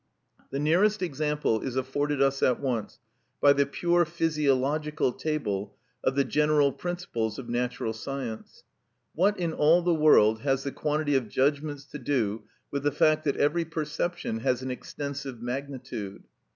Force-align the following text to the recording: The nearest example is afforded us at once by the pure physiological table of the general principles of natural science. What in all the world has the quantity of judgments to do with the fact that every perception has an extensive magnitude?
The 0.49 0.57
nearest 0.57 1.03
example 1.03 1.61
is 1.61 1.75
afforded 1.75 2.23
us 2.23 2.41
at 2.41 2.59
once 2.59 2.97
by 3.39 3.53
the 3.53 3.67
pure 3.67 4.03
physiological 4.03 5.11
table 5.13 5.75
of 6.03 6.15
the 6.15 6.23
general 6.23 6.71
principles 6.71 7.37
of 7.37 7.47
natural 7.47 7.93
science. 7.93 8.63
What 9.13 9.37
in 9.39 9.53
all 9.53 9.83
the 9.83 9.93
world 9.93 10.39
has 10.39 10.63
the 10.63 10.71
quantity 10.71 11.13
of 11.15 11.29
judgments 11.29 11.85
to 11.85 11.99
do 11.99 12.45
with 12.71 12.81
the 12.81 12.91
fact 12.91 13.25
that 13.25 13.37
every 13.37 13.63
perception 13.63 14.39
has 14.39 14.63
an 14.63 14.71
extensive 14.71 15.39
magnitude? 15.39 16.23